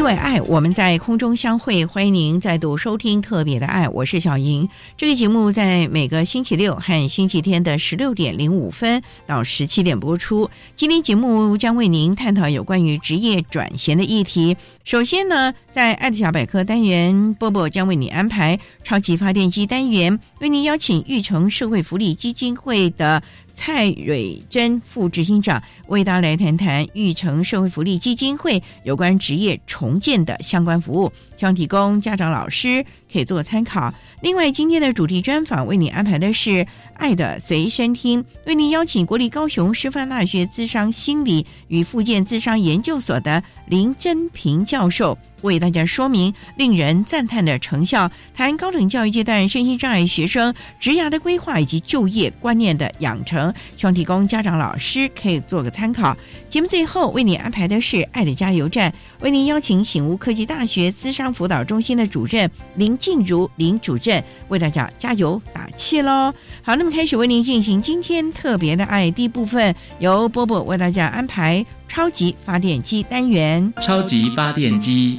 [0.00, 1.84] 因为爱，我们在空中相会。
[1.84, 4.66] 欢迎您再度收听《特别的爱》，我是小莹。
[4.96, 10.48] 这个节目在每个星期六和星期天的十六点零五分到十七点播出。
[10.74, 14.56] 今天节目将为您探讨有关于职业转型的议题。
[14.84, 23.22] 首先呢，在爱的小百科单元，波波将为你安排超级发电机单元，为您邀请玉成社会福利基金会的。
[23.60, 33.92] 蔡蕊珍副执行长为大家来谈谈玉成社会福利基金会有关职业重建的相关服务，希望提供家长、老师可以做参考。
[34.22, 36.50] 另外，今天的主题专访为你安排的是
[36.94, 45.18] 《爱的随身听》，为您邀请国立高雄师范大学资商心理与附件资商研究所的林真平教授。
[45.42, 56.16] 为大家说明令人赞叹的成效，谈高等教育阶段身心障碍学生职涯的规划以及就业观念的养成，希望提供家长、老师可以做个参考。
[56.48, 66.32] 节目最后为你安排的是爱的加油站，为您邀请醒悟科技大学资商辅导中心的主任林静茹林主任为大家加油打气喽。
[66.62, 73.72] 好，那么开始为您进行今天特别的爱第一部分，由波波为大家安排超级发电机单元。
[73.80, 75.18] 超级发电机。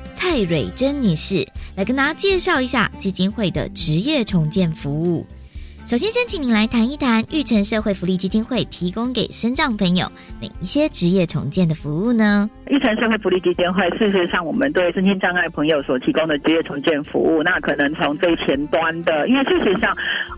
[0.21, 1.43] 蔡蕊珍女士。
[1.75, 5.25] 来跟大家介绍一下基金会的职业重建服务。
[5.91, 10.09] 首先，先请您来谈一谈玉成社会福利基金会提供给身障朋友
[10.39, 12.49] 哪一些职业重建的服务呢？
[12.69, 19.93] 玉成社会福利基金会事实上，我们对身心障碍朋友所提供的职业重建服务，那可能从最前端的，因为事实上，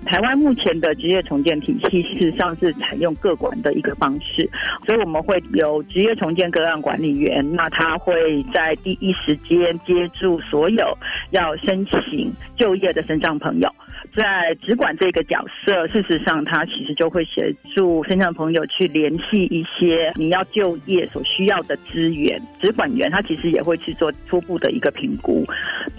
[0.08, 4.50] 台湾目前的职业重建体系事实上是采用各管的一个方式，
[4.88, 10.98] 所以我们会有职业重建个案管理员，那他会在第一时间接住所有
[11.30, 13.70] 要申请就业的身障朋友。
[14.16, 22.42] 在直管这个角色，事实上，他其实就会协助身障朋友去联系一些你要就业所需要的资源。
[22.62, 25.46] 直管员他其实也会去做初步的一个评估。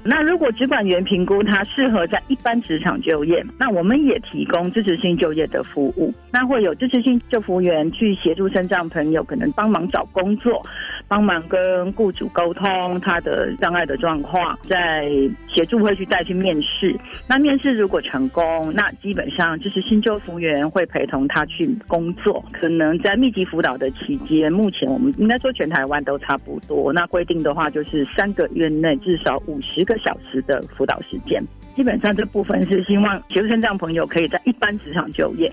[0.03, 6.12] 那如果直管员评估他适合在一般职场就业，那我们也提供支持性就业的服务。
[6.32, 10.61] 那会有支持性就服员去协助身障朋友，可能帮忙找工作，
[11.06, 15.09] 帮忙跟雇主沟通他的障碍的状况，在
[15.55, 16.94] 协助会去带去面试。
[17.28, 22.44] 那面试如果成功，那基本上就是新旧服务员会陪同他去工作。
[22.52, 26.92] 可能在密集辅导的期间，目前我们应该说全台湾都差不多。
[26.92, 31.42] 那规定的话，就是三个月内至少五十个小时的辅导时间。
[31.76, 35.52] 基本上这部分是希望学生这样朋友可以在一般职场就业。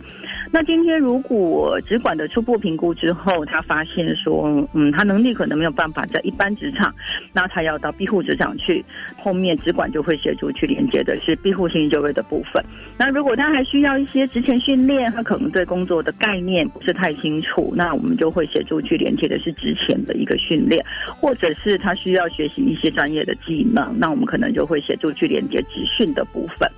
[0.54, 6.94] 那今天如果职管的初步评估之后，他发现说，嗯，他能力可能没有办法在一般职场，
[7.34, 8.84] 那他要到庇护职场去，
[9.18, 12.64] 后面职管就会协助去连接的是庇护性就业的部分。
[12.98, 26.11] 那如果他还需要一些职前训练，他可能对工作的概念不是太清楚，那我们就会协助去连接的是职前的一个训练，或者是他需要学习一些专业的技能，那我们可能就会协助去连接职训。
[26.14, 26.70] 的部分，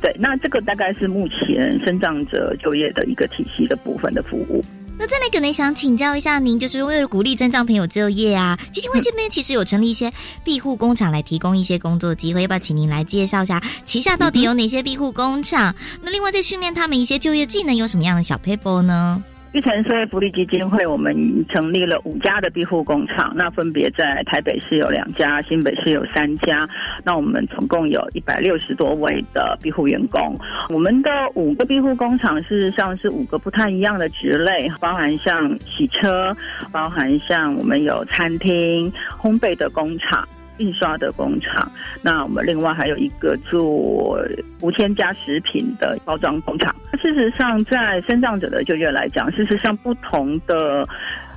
[0.00, 4.64] 对，那这个大概是目前生长者就业的一个体系的部分的服务。
[4.98, 10.10] 那再来可能想请教一下您，就是为了鼓励增障朋友就业啊，基金会这边其实有成立一些
[10.42, 15.74] 庇护工厂来提供一些工作机会，要不要请您来介绍一下旗下到底有哪些庇护工厂？
[16.02, 19.22] 那另外在训练他们一些就业技能有什么样的小 paper 呢？
[19.56, 21.16] 玉成社会福利基金会，我们
[21.48, 26.68] 成立了五家的庇护工厂，那分别在台北市有两家，新北市有三家。
[27.02, 30.38] 那我们总共有一百六十多位的庇护员工。
[30.68, 36.36] 我们的五个庇护工厂事实上是五个不太一样的职类，包含像洗车，
[36.70, 40.28] 包含像我们有餐厅、烘焙的工厂。
[40.58, 41.70] 印刷的工厂，
[42.02, 44.18] 那我们另外还有一个做
[44.60, 46.74] 无添加食品的包装工厂。
[47.02, 50.88] 事实上，在生长者的就业来讲，事实上不同的。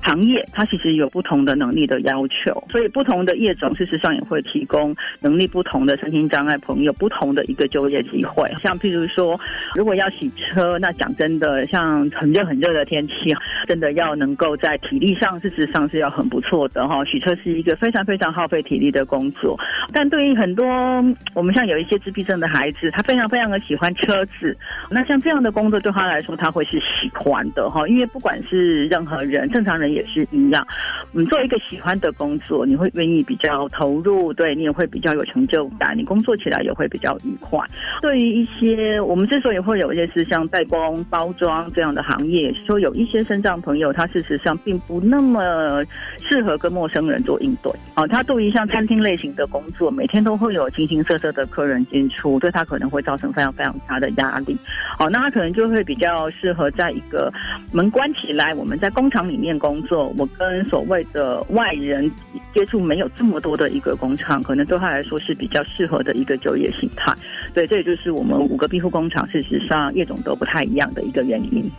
[0.02, 8.50] 行业它其实有不同的能力的要求，所以不同的业种事实上也会提供能力不同的身心障碍朋友不同的一个就业机会。
[8.64, 9.40] 像譬如说，
[9.76, 13.36] 如果要洗车，那讲真的，像很热很热的天气，
[13.68, 17.04] 真的要能够在体力上事实上是要很不错的哈。
[17.06, 19.60] 洗车是一个非常非常耗费体力的工作，
[19.92, 20.66] 但对于很多
[21.34, 24.58] 我们像有一些自闭症的孩子，他非常非常的喜欢车子，
[24.90, 29.89] 那像这样的工作对他来说他会是喜欢的哈，因为不管是任何人，正常人。
[29.94, 30.66] 也是一样，
[31.12, 37.60] 你做一个喜欢的工作，你会愿意比较投入，对你也会比较有成就感，你工作起来也会比较愉快。
[38.02, 45.84] 对于一些我们之所以会有一些是像代工、包装这样的行业，说有一些身障朋友，他事实上并不那么
[46.30, 47.72] 适合跟陌生人做应对。
[47.96, 54.56] 哦，他对于像餐厅类型的工作，每天都会有形形色色的客人进出，对他可能会造成非常非常大的压力。
[55.00, 57.32] 哦，那他可能就会比较适合在一个
[57.72, 59.79] 门关起来，我们在工厂里面工。
[59.84, 62.10] 做我跟所谓的外人
[62.54, 67.14] 接触没有这么多的一个工厂，可能对他来说是比较适合的一个就业形态。
[67.54, 71.70] 对，这也就是我们五个庇护工厂事实上业种都不太一样的一个原因。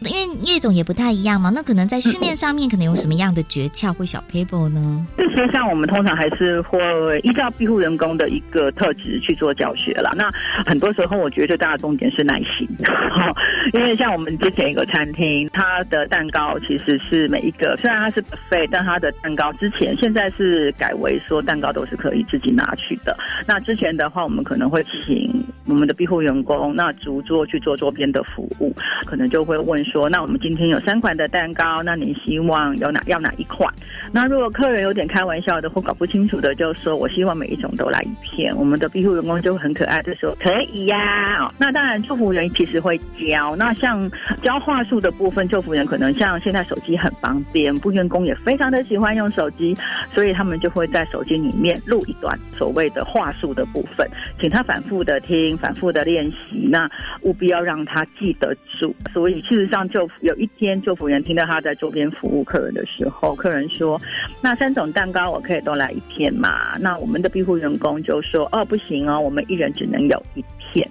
[0.00, 5.06] 因为业种也不太一样嘛，那可能在训练上面可能有什么样的诀窍或小 paper 呢？
[5.16, 6.78] 事实上，我们通常还是会
[7.20, 10.10] 依照庇护员工的一个特质去做教学了。
[10.16, 10.30] 那
[10.64, 12.68] 很多时候，我觉得最大的重点是耐心。
[13.72, 23.16] 因为像我们之前一个餐厅，它的蛋糕其实是每一个虽然它是 buffet，但它的蛋糕之前现在是改为说蛋糕都是可以自己拿去的。
[23.46, 28.74] 那之前的话，我们可能会请我们的庇护员工那逐桌去做桌边的服务，
[29.06, 29.85] 可能就会问。
[29.90, 33.72] 说，那我们今天有三款的蛋糕，那你希望有哪要哪一款？
[34.12, 38.54] 那如果客人有点开玩笑的或搞不清楚的，就说我希望每一种都来一片。
[38.56, 41.50] 我们的庇护员工就很可爱，就说可以呀。
[41.58, 43.54] 那当然，祝福员其实会教。
[43.56, 44.10] 那像
[44.42, 49.76] 教话术的部分，祝福员可能像现在手机很方便，不员工也非常的喜欢用手机，
[50.14, 54.08] 所以他们就会在手机里面录一段所谓的话术的部分，
[54.40, 56.68] 请他反复的听，反复的练习。
[56.70, 56.88] 那
[57.22, 58.94] 务必要让他记得住。
[59.12, 59.75] 所以，事实上。
[59.76, 64.00] 让就有一天，就服员听到他在周边服务客人的时候，客人说
[64.42, 70.88] ：“那三种蛋糕我可以都来一片嘛？”那我们的庇护员工就说：“哦，不行哦，我们一人只能有一片。”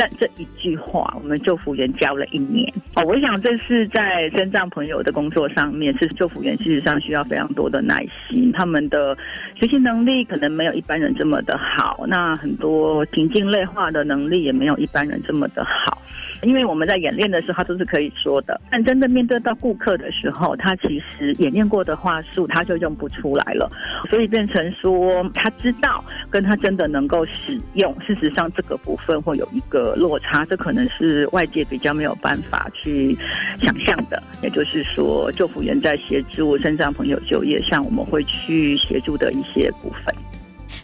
[0.00, 3.02] 但这一句话，我们救服员教了一年哦。
[3.08, 9.18] 我想这是在身障朋友的工作上面，是救服员事实上需要非常多的耐心，他们的
[9.56, 16.00] 学习能力可能没有一般人这么的好，那很多情境类化的能力也没有一般人这么的好。
[16.42, 23.70] 因为我们在演练的时候，他都是可以说的，但真的面对到顾客的时候，他其实演练过的话术他就用不出来了，
[24.08, 33.16] 所以变成说他知道跟他真的能够使用，事实上这个部分会有一个落差，这可能是外界比较没有办法去
[33.60, 34.22] 想象的。
[34.42, 40.14] 也就是说，救辅员在协助身障朋友就业上，我们会去协助的一些部分。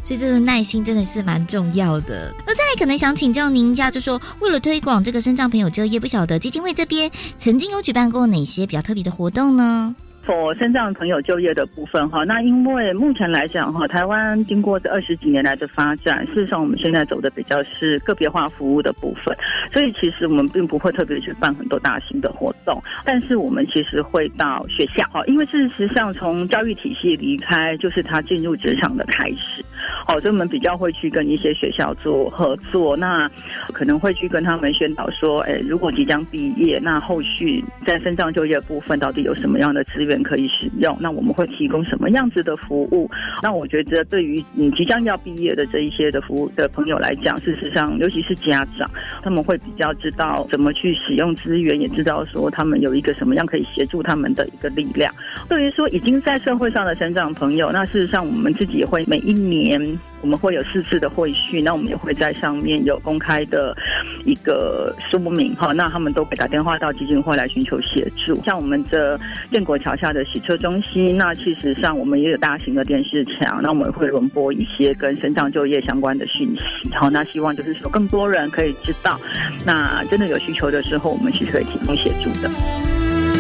[0.05, 2.33] 所以这个耐心真的是蛮重要的。
[2.47, 19.37] 那再来可能想请教您一下，就说为了推广这个身障朋友就业，不晓得基金会这边曾经有举办过哪些比较特别的活动呢所身障朋友就业的部分哈，那因为目前来讲哈，台湾经过这二十几年来的发展，事实上我们现在走的比较是个别化服务的部分，
[19.71, 29.63] 所以其实我们并不会特别去办很多大型的活动，但是我们其实会到学校哈，因为事实上从教育体系离开，就是他进入职场的开始，
[30.09, 33.31] 哦，所以我们比较会去跟一些学校做合作，那
[33.75, 40.14] 可能会去跟他们宣导说，哎，如果即将毕业，那后续在身障就业部分到底有什么样的资源？
[40.15, 43.11] 源可以使用，那我们会提供什么样子的服务？
[43.43, 48.89] 那我觉得对于你即将要毕业的这一些的服务的朋友来讲，事实上，尤其是家长，
[49.23, 55.13] 他们会比较知道怎么去使用资源，也知道说他们有一个什么样可以协助他们的一个力量。
[55.49, 59.99] 对于说已经在社会上的成长朋友，那事实上我们自己会每一年。
[60.23, 63.77] 我们会有四次的会训，那我们也会在上面有公开的
[64.25, 68.35] 一个说明哈，那他们都会打电话到基金会来寻求协助。
[68.43, 76.91] 像我们这建国桥下的洗车中心，那其实上我们也有大型的电视墙，那我们会轮播一些跟身障就业相关的讯息。
[76.95, 79.19] 好，那希望就是说更多人可以知道，
[79.65, 82.51] 那真的有需求的时候，我们是可以提供协助的。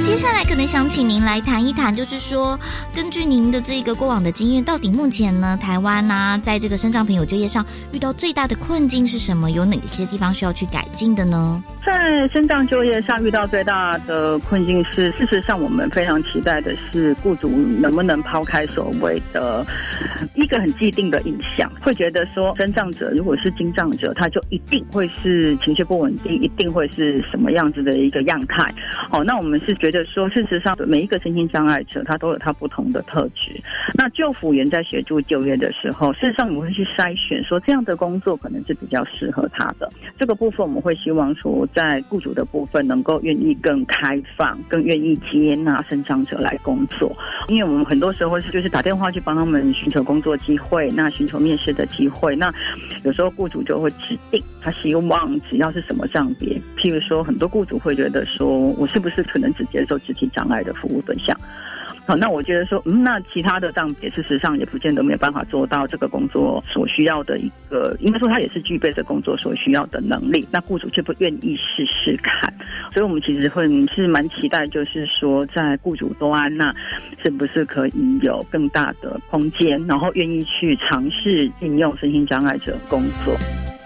[0.06, 2.58] 接下来可能想请您来谈一谈，就是说，
[2.94, 9.50] 根据您的这个过往的经验，到底目前呢，台湾呢，在这个生长朋友就业上遇到最大的困境是什么？
[9.50, 11.62] 有哪些地方需要去改进的呢？
[11.84, 17.48] 在生长就业上遇到最大的困境是，事实上我们非常期待的是，雇主
[17.80, 19.66] 能不能抛开所谓的
[20.34, 28.72] 一个很既定的印象，会觉得说，生障者如果是经障者，他就一定会是情绪不稳定，一定会是什么样子的一个样态。
[29.10, 30.04] 哦，那我们是觉得。
[30.14, 33.60] 说，事实上，每一个身心障碍者，他都有他不同的特质。
[33.94, 39.90] 那救辅员在协助就业的时候，事实上我们会去筛选，说这样的工作可能是比较适合他的。
[40.16, 47.14] 这个部分，我们会希望说，在雇主的部分能够愿意更开放，更愿意接纳身障者来工作。
[47.48, 52.36] 因为我们很多时候是就是打电话去帮他们寻求工作机会，那寻求面试的机会。
[52.36, 52.52] 那
[53.02, 61.38] 有时候雇主就会指定他希望只要是什么障别，譬如说，很多雇主会觉得说，我是不是可能只接受肢体障碍的服务对象？
[62.06, 72.52] 好，那我觉得说，嗯，那其他的障别事实上也不见得没有办法做到这个工作所需要的一个，应该说他也是具备这工作所需要的能力，那雇主却不愿意试试看，
[72.92, 76.74] 所以我们其实会是蛮期待，就是说在雇主端那
[77.24, 83.34] 是不是可以有更大的空间，然后愿意去尝试应用身心障碍者工作。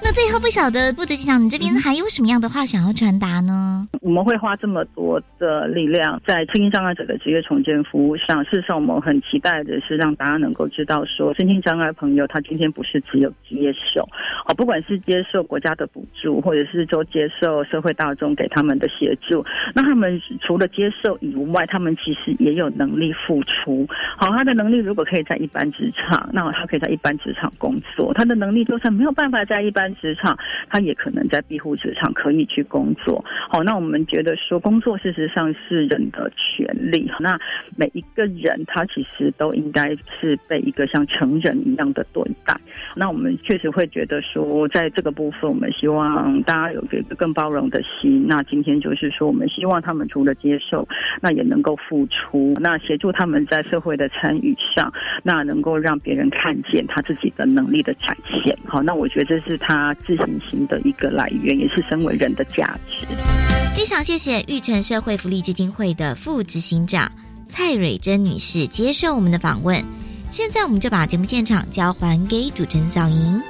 [0.00, 3.86] 那最后不晓得布德机长，你这边还有什么样的话想要传达呢？
[4.00, 8.42] 我们会花这么多的力量在身心障碍者的职业重建服务上。
[8.44, 14.08] 事实上，我们很期待的是让大家能够知道，说身心障碍朋友他今天不是只有接受，
[14.46, 23.86] 哦，不管是接受国家的补助，或者是说接受社会大众给他们的协助，那他们除了接受以外，他们其实也有能力付出。
[24.16, 29.87] 好，他的能力如果可以在一般职场，那他可以在一般职场工作；他的能力就算没有办法在一般。
[29.96, 30.36] 职场，
[30.68, 33.24] 他也可能在庇护职场可以去工作。
[33.48, 37.10] 好，那我们觉得说，工作事实上是人的权利。
[37.20, 37.38] 那
[37.76, 42.54] 每一个人，他其实都应该是被一个像成人一样的对待。
[42.94, 48.26] 那我们确实会觉得说，在这个部分，我们希望大家有一个更包容的心。
[48.26, 50.86] 那今天就是说，我们希望他们除了接受，
[51.20, 54.92] 那也能够付出，那协助他们在社会的参与上，
[55.22, 58.56] 那能够让别人看见他自己的能力的展现。
[58.66, 59.77] 好，那我觉得这是他。
[60.06, 63.06] 自信心的一个来源，也是身为人的价值。
[63.76, 67.10] 非常谢谢玉成社会福利基金会的副执行长
[67.46, 69.82] 蔡蕊珍女士接受我们的访问。
[70.30, 73.40] 现在，我们就把节目现场交还给主持人小莹。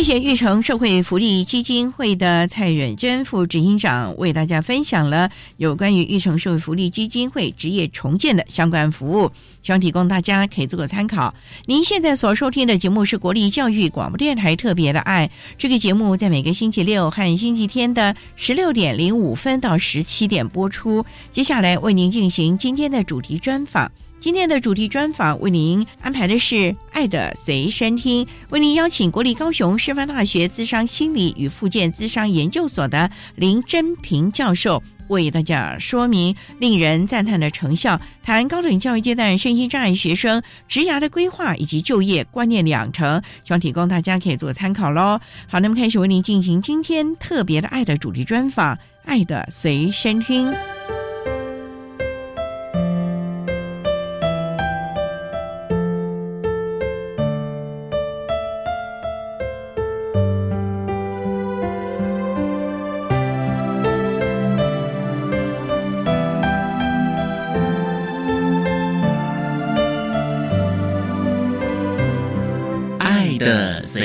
[0.00, 9.30] 谢谢玉成社会福利基金会的蔡远珍副执行长为大家分享了有关于玉成社会福利基金会职业重建的相关服务，
[9.62, 11.34] 希望提供大家可以做个参考。
[11.66, 21.04] 您现在所收听的节目是国立教育广播电台特别的爱，这个节目在每个星期六和星期天的十六点零五分到十七点播出。
[21.30, 23.92] 接下来为您进行今天的主题专访。
[24.20, 26.54] 今天的主题专访为您安排的是
[26.92, 45.18] 《爱的随身听》，为您邀请国立高雄师范大学资商心理与附件资商研究所的林真平教授为大家说明令人赞叹的成效，谈高等教育阶段身心障碍学生职涯的规划以及就业观念养成，希望提供大家可以做参考喽。
[45.48, 50.46] 好，那么开始为您进行今天特别的爱的主题专访，《爱的随身听》。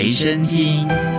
[0.05, 1.14] 随身听。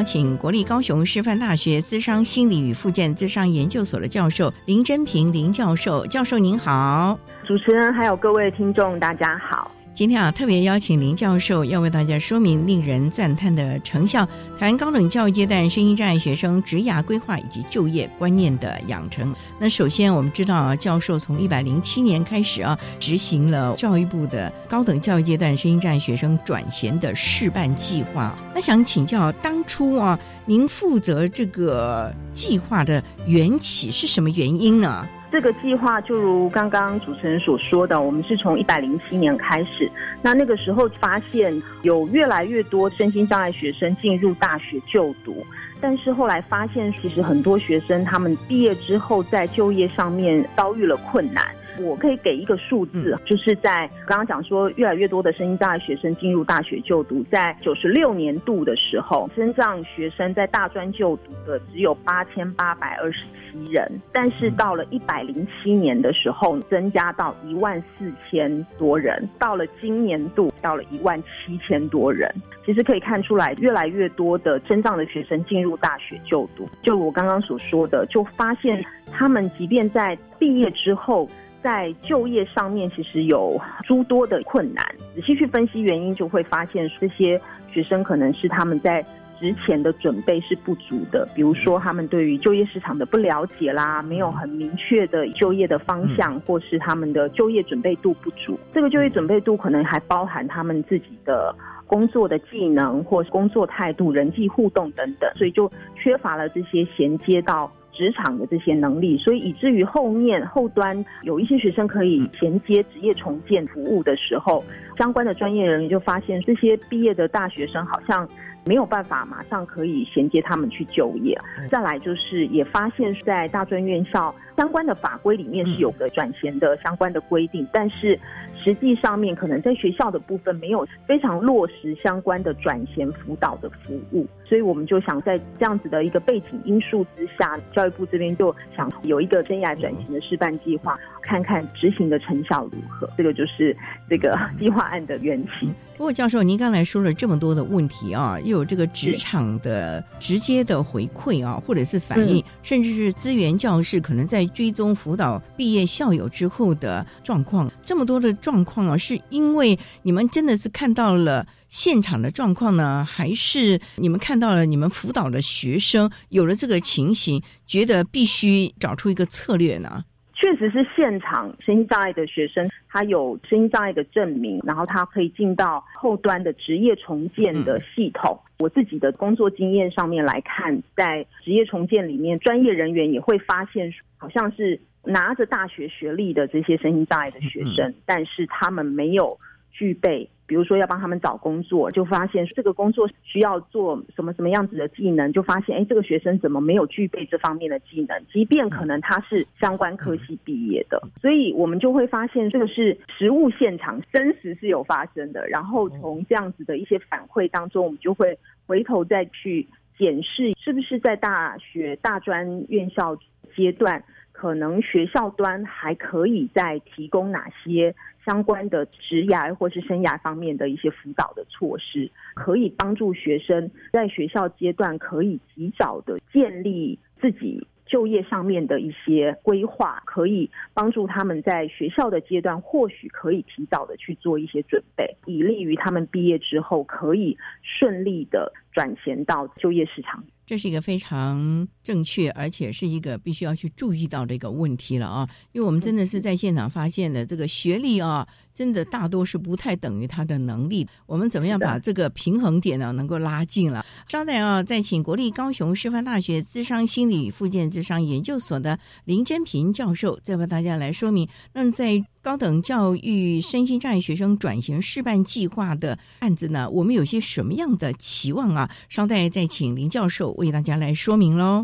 [0.00, 9.59] 邀请国立高雄师范大学资商心理与附件资商研究所的教授林真平林教授，教授您好，主持人还有各位听众大家好。
[10.00, 14.24] 今天啊，特别邀请林教授，要为大家说明令人赞叹的成效——
[14.58, 19.34] 台湾高等教育阶段声音障碍学生职涯规划以及就业观念的养成。
[19.58, 28.34] 那首先，我们知道啊，教授从一百零七年开始啊，执行了教育部的高等教育阶段声音障碍学生转衔的示范计划。
[28.54, 35.06] 那想请教，当初啊，您负责这个计划的缘起是什么原因呢？
[35.30, 39.90] 这个计划就如刚刚主持人所说的，我们是从一百零七年开始。
[40.20, 45.46] 那那个时候发现有越来越多身心障碍学生进入大学就读，
[45.80, 51.46] 但是后来发现，其实很多学生他们毕业之后在就业上面遭遇了困难。
[51.82, 63.20] 我可以给一个数字，就是在刚刚讲说，越来越多的身心障碍学生进入大学就读，在九十六年度的时候，身障学生在大专就读的只有八千八百二十
[63.50, 72.32] 七人，但是到了一百零七年的时候，增加到一万四千多人，到了今年度到了一万七千多人。
[72.64, 81.28] 其实可以看出来，越来越多的身障的学生进入大学就读，就我刚刚所说的，就发现他们即便在毕业之后。
[81.62, 84.84] 在就业上面，其实有诸多的困难。
[85.14, 87.40] 仔细去分析原因，就会发现这些
[87.70, 89.04] 学生可能是他们在
[89.38, 91.28] 之前的准备是不足的。
[91.34, 98.58] 比如说，他们对于就业市场的不了解啦，没有很明确的就业的方向，或是他们的就业准备度不足。
[98.74, 101.54] 这个就业准备度可能还包含他们自己的
[101.86, 107.70] 工作的技能，或是工作态度、人际互动等等，所以就缺乏了这些衔接到。
[108.00, 114.64] 职场的这些能力，所以以至于后面后端有一些学生可以衔接职业重建服务的时候，
[114.96, 118.26] 相关的专业人员就发现这些毕业的大学生好像
[118.64, 121.38] 没有办法马上可以衔接他们去就业。
[121.70, 128.18] 再来就是也发现，在大专院校相关的法规里面是有个转衔的相关的规定，但是。
[128.62, 143.08] 实际上面可能在学校的部分没有非常落实相关的转衔辅导的服务，所以我们就想在这样子的一个背景因素之下，教育部这边就想有一个生涯转型的示范计划，看看执行的成效如何。
[143.16, 143.76] 这个就是
[144.08, 145.68] 这个计划案的缘起。
[145.96, 170.04] 不过，教授，您刚才说了这么多的问题啊，又有这个职场的直接的回馈啊，或者是反应，甚至是资源教室可能在追踪辅导毕业校友之后的状况，这么多的状况啊，是因为你们真的是看到了现场的状况呢，还是你们看到了你们辅导的学生有了这个情形，觉得必须找出一个策略呢？
[170.34, 178.40] 确实是现场身心障碍的学生，他有身心障碍的证明，然后他可以进到后端的职业重建的系统。
[178.58, 189.38] 我自己的工作经验上面来看，在职业重建里面，专业人员也会发现，好像是拿着大学学历的这些身心障碍的学生，但是他们没有
[189.70, 190.28] 具备。
[190.46, 198.20] 比如说要帮他们找工作，就发现这个工作需要做什么什么样子的技能，就发现哎，这个学生怎么没有具备这方面的技能？
[198.32, 205.46] 即便可能他是相关科系毕业的，所以我们就会发现这个是实物现场真实是有发生的。
[205.46, 208.36] 然后从这样子的一些反馈当中，我们就会
[208.66, 209.64] 回头再去
[209.96, 213.16] 检视，是不是在大学大专院校
[213.54, 214.02] 阶段，
[214.40, 217.94] 可能学校端还可以再提供哪些。
[218.24, 240.24] 相关的职涯或是生涯方面的一些辅导的措施，可以帮助学生在学校阶段可以及早的建立自己就业上面的一些规划，可以帮助他们在学校的阶段或许可以提早的去做一些准备，以利于他们毕业之后可以顺利的转衔到就业市场。
[240.46, 245.28] 这是一个非常正确，而且是一个必须要去注意到的一个问题了啊！
[245.52, 250.84] 因为我们真的是在现场发现的，这个学历啊，真的大多是不太等于他的能力。
[251.06, 253.86] 我们怎么样把这个平衡点呢，能够拉近了？
[254.08, 261.28] 稍待啊，再请国立高雄师范大学资商心理与附件资商研究所的林真平教授，再为大家来说明。
[261.52, 268.70] 那么在高等教育身心障碍学生转型示范计划的案子呢，我们有些什么样的期望啊？
[268.90, 271.62] 稍待再请林教授为大家来说明喽。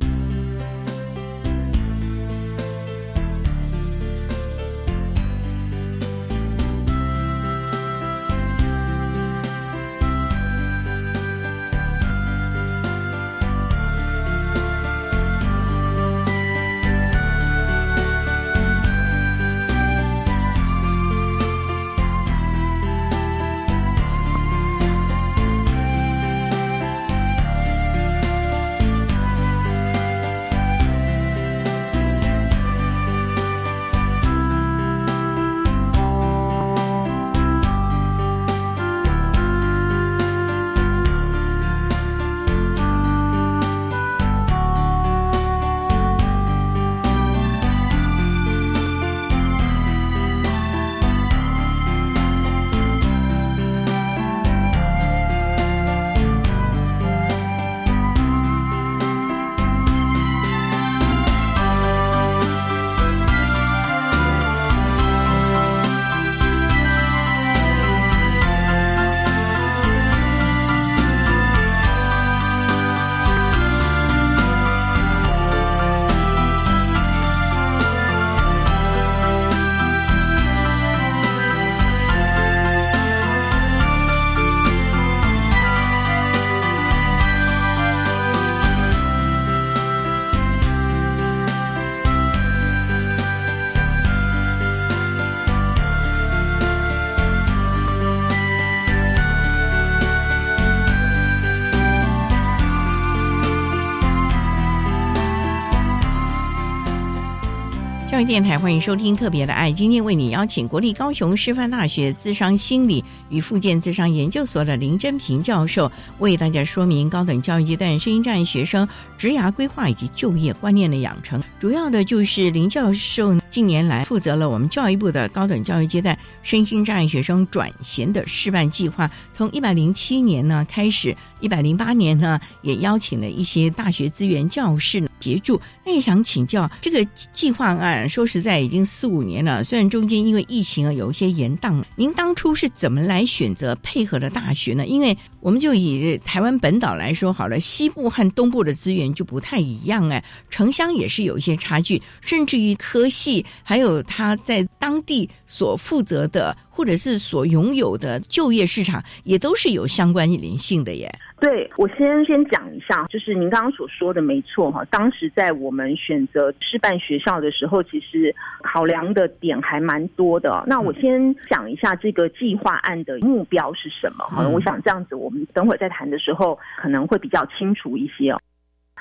[108.26, 109.70] 电台，欢迎收听《特别的爱》。
[109.72, 118.86] 今天为你邀请国立高雄师范大学资商心理与附件资商研究所的林真平教授，为大家说明高等教育阶段声音障碍学生
[119.16, 121.40] 职涯规划以及就业观念的养成。
[121.60, 135.60] 主要的就是林教授近年来负责了我们教育部的高等教育阶段身心障碍学生转衔的示范计划，从一百零七年呢开始，一百零八年呢也邀请了一些大学资源教室协助。
[135.84, 138.08] 那也想请教这个计划案。
[138.16, 139.62] 说实在，已经四五年了。
[139.62, 144.86] 虽然中间因为疫情啊有一些延宕，您当初是怎么来选择配合的大学呢？
[144.86, 161.08] 因为我们就以台湾本岛来说好了，西部和东部的资源就不太一样哎，城乡也是有一些差距，甚至于科系还有他在当地所负责的或者是所拥有的就业市场，也都是有相关联性的耶。
[161.38, 164.82] 对，我先先讲一下，就是您刚刚所说的没错哈。
[164.86, 170.64] 当时在我们选择师范学校的时候，其实考量的点还蛮多的。
[170.66, 174.48] 那我先讲一下这个计划案的目标是什么哈。
[174.48, 178.40] 我想这样子，我们等会儿再谈的时候可能会比较清楚一些哦。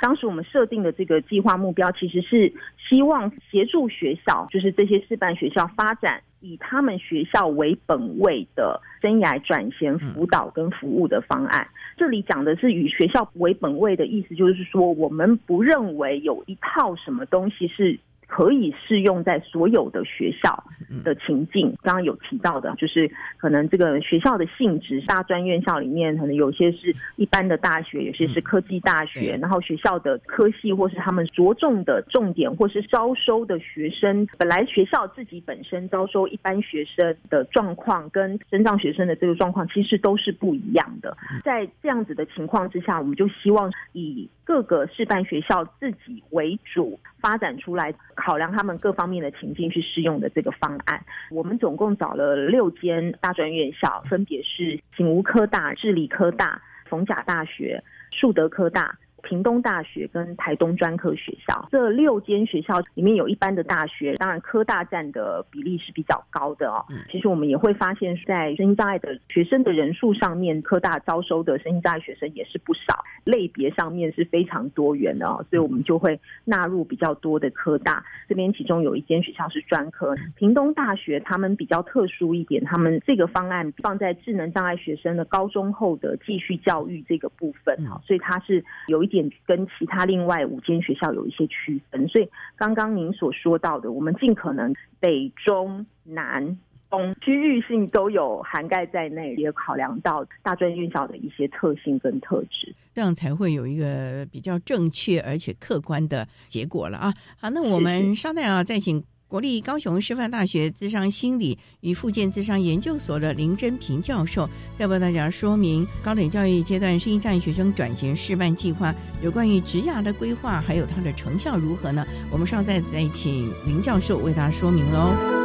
[0.02, 2.54] 当时我们设定的这个计划目标，其实是
[2.90, 6.22] 希望协助学校，就是这些示范学校发展。
[6.42, 11.68] 以他们学校为本位的生涯转型辅导跟服务的方案，
[11.98, 18.00] 这里讲的是以学校为本位的意思，就是说我们不认为有一套什么东西是。
[18.36, 20.62] 可以适用在所有的学校
[21.06, 21.74] 的情境。
[21.82, 29.38] 刚刚有提到的，就是可能这个学校的性质，大专院校里面可能有些是一般的大学，有些是科技大学。
[29.42, 41.16] 然后学校的科系或是他们着重的重点，或是招收的学生，本来学校自己本身招收一般学生的状况，跟升障学生的这个状况，其实都是不一样的。
[41.46, 47.94] 在这样子的情况之下，我们就希望以各个示范学校自己为主发展出来。
[48.14, 58.98] 考量他们各方面的情境去适用的这个方案，我们总共找了六间大专院校，分别是景吴科大、智理科大、逢甲大学、树德科大。
[59.28, 66.86] 屏东大学跟台东专科学校这六间学校里面有一般的大学，当然科大占的比例是比较高的哦。
[67.12, 75.44] 其实我们也会发现，在身心障碍的学生的人数上面，科大招收的身心障碍学生也是不少，类别上面是非常多元的哦。
[75.50, 80.16] 所以我们就会纳入比较多的科大这边，其中有一间学校是专科。
[80.36, 89.32] 屏东大学他们比较特殊一点，他们这个方案放在智能障碍学生的高中后的继续教育这个部分哈，所以它是有一点。
[89.46, 96.58] 跟其他另外五间学校有一些区分，所以刚刚您所说到的，我们尽可能北中南
[96.90, 107.14] 东区域性都有涵盖在内，也考量到大专院校的一些特性跟特质，这样才会有一个比较正确而且客观的结果了啊！
[107.40, 109.04] 好，那我们稍待啊，再请。
[109.28, 122.06] 国立高雄师范大学智商心理与附件智商研究所的林真平教授，在为大家说明高等教育阶段适应障碍学生转型示范计划有关于职涯的规划，还有它的成效如何呢？
[122.30, 122.82] 我们稍后再
[123.14, 125.45] 请林教授为大家说明喽。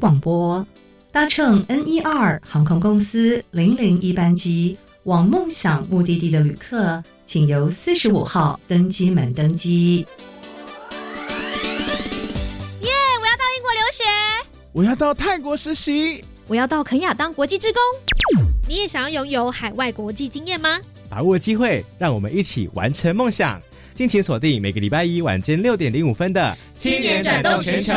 [0.00, 0.66] 广播，
[1.12, 9.98] 搭乘 N 一二航空公司零零一班机往梦想目的地的旅客，请由四十五号登机门登机。
[12.80, 12.88] 耶！
[13.20, 14.04] 我要到英国留学，
[14.72, 17.80] 我要到泰国实习，我要到肯亚当国际职工。
[18.66, 20.80] 你也想要拥有海外国际经验吗？
[21.10, 23.60] 把握机会，让我们一起完成梦想。
[23.92, 27.92] 敬请锁定每个礼拜一晚间六点零五分的《青年转动全球》。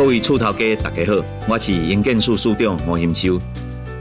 [0.00, 3.38] 各位厝头家，大家好，我是营建署署长吴兴修。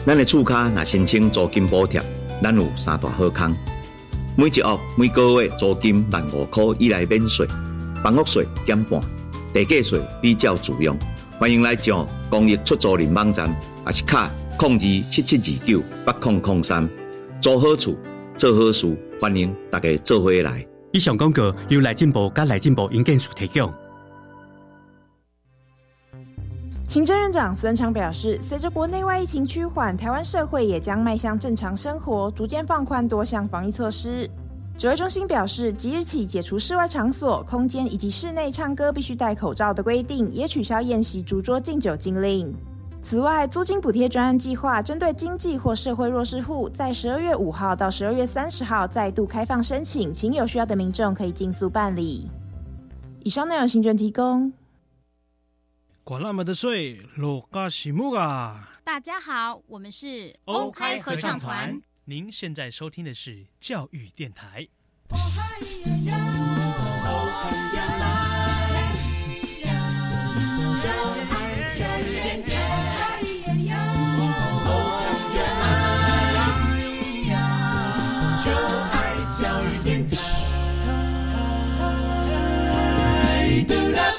[0.06, 2.02] 咱的厝卡若申请租金补贴，
[2.42, 3.54] 咱有三大好康。
[4.38, 7.46] 每一屋每个月租金万五块以内免税，
[8.02, 9.02] 房屋税减半，
[9.54, 10.98] 地价税比较自用。
[11.38, 13.54] 欢迎来上公益出租人网站，
[13.86, 16.90] 也是卡零二七七二九八零零三，
[17.42, 17.98] 租好处，
[18.38, 20.66] 做好事，欢迎大家做伙来。
[20.94, 23.70] 以上广告由来进步加来进步营建署提供。
[26.90, 34.28] 行政院长孙昌表示，随着国内外疫情趋缓，台湾社会也将迈向正常生活，逐渐放宽多项防疫措施。
[34.76, 42.52] 指挥中心表示，即日起解除室外场所、空间以及室内唱歌必须戴口罩的规定，也取消宴席、烛桌敬酒禁令。
[43.04, 52.32] 此外，租金补贴专案计划针对经济或社会弱势户，在十二月五号到十二月三十号再度开放申请，请有需要的民众可以尽速办理。
[53.20, 54.52] 以上内容，行政提供。
[56.10, 58.68] 管那么的水，落嘎西木啊！
[58.84, 61.80] 大家好，我们是 OK 合唱团。
[62.06, 64.68] 您现在收听的是教育电台。
[83.68, 84.19] 电台